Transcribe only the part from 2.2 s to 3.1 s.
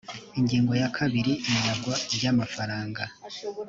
amafaranga